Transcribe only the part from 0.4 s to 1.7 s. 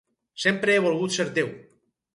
Sempre he volgut ser Déu.